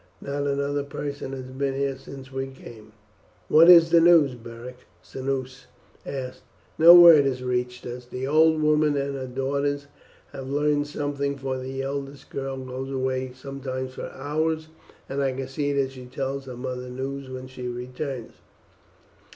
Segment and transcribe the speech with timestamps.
[0.19, 2.91] Not another person has been here since we came."
[3.49, 5.65] "What is the news, Beric?" Cneius
[6.07, 6.41] asked.
[6.79, 8.05] "No word has reached us.
[8.07, 9.85] The old woman and her daughters
[10.31, 14.69] have learned something, for the eldest girl goes away sometimes for hours,
[15.07, 18.33] and I can see that she tells her mother news when she returns."